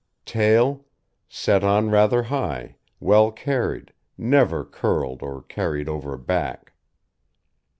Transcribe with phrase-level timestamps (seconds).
[0.25, 0.83] TAIL
[1.29, 6.73] Set on rather high, well carried, never curled or carried over back.